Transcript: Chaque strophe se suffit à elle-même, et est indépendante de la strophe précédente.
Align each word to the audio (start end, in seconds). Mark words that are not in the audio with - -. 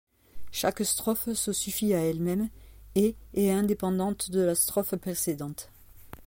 Chaque 0.51 0.83
strophe 0.83 1.31
se 1.33 1.53
suffit 1.53 1.93
à 1.93 1.99
elle-même, 2.03 2.49
et 2.95 3.15
est 3.35 3.51
indépendante 3.51 4.31
de 4.31 4.39
la 4.39 4.55
strophe 4.55 4.95
précédente. 4.95 5.69